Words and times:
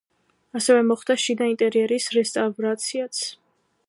ასევე 0.59 0.79
მოხდა 0.85 1.17
შიდა 1.23 1.49
ინტერიერის 1.51 2.09
რესტავრაციაც. 2.19 3.21